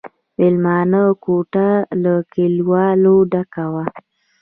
مېلمانه 0.39 1.01
کوټه 1.23 1.69
له 2.03 2.13
کليوالو 2.33 3.15
ډکه 3.31 3.65
وه. 3.73 3.85